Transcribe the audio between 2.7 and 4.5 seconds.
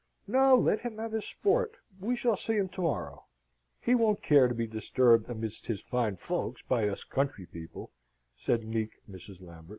morrow. He won't care